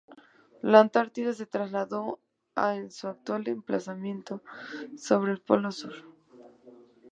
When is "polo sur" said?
5.41-5.93